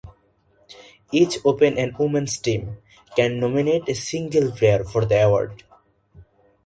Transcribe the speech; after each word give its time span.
Each 1.11 1.37
Open 1.45 1.77
and 1.77 1.95
Women's 1.95 2.39
team 2.39 2.77
can 3.15 3.39
nominate 3.39 3.87
a 3.87 3.93
single 3.93 4.49
player 4.51 4.83
for 4.83 5.05
the 5.05 5.23
award. 5.23 5.61